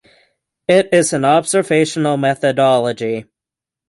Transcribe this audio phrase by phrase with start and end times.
[0.67, 3.25] It is an observational methodology.